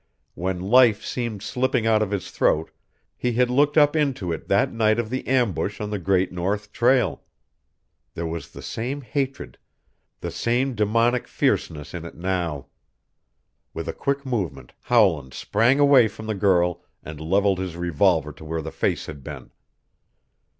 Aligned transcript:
When 0.33 0.59
life 0.59 1.05
seemed 1.05 1.43
slipping 1.43 1.85
out 1.85 2.01
of 2.01 2.09
his 2.09 2.31
throat 2.31 2.71
he 3.15 3.33
had 3.33 3.51
looked 3.51 3.77
up 3.77 3.95
into 3.95 4.31
it 4.31 4.47
that 4.47 4.73
night 4.73 4.97
of 4.97 5.11
the 5.11 5.27
ambush 5.27 5.79
on 5.79 5.91
the 5.91 5.99
Great 5.99 6.31
North 6.31 6.71
Trail. 6.71 7.23
There 8.15 8.25
was 8.25 8.49
the 8.49 8.63
same 8.63 9.01
hatred, 9.01 9.59
the 10.21 10.31
same 10.31 10.73
demoniac 10.73 11.27
fierceness 11.27 11.93
in 11.93 12.03
it 12.03 12.15
now. 12.15 12.65
With 13.75 13.87
a 13.87 13.93
quick 13.93 14.25
movement 14.25 14.73
Howland 14.85 15.35
sprang 15.35 15.79
away 15.79 16.07
from 16.07 16.25
the 16.25 16.33
girl 16.33 16.83
and 17.03 17.21
leveled 17.21 17.59
his 17.59 17.77
revolver 17.77 18.31
to 18.31 18.43
where 18.43 18.63
the 18.63 18.71
face 18.71 19.05
had 19.05 19.23
been. 19.23 19.51